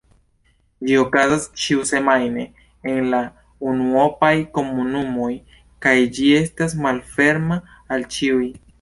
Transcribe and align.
Ĝi 0.89 0.95
okazas 1.01 1.43
ĉiusemajne 1.63 2.45
en 2.93 3.11
la 3.15 3.21
unuopaj 3.73 4.33
komunumoj 4.59 5.31
kaj 5.87 5.97
ĝi 6.17 6.35
estas 6.43 6.79
malferma 6.87 7.65
al 7.97 8.13
ĉiuj. 8.17 8.47